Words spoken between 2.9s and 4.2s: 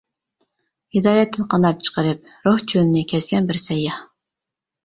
كەزگەن بىر سەيياھ.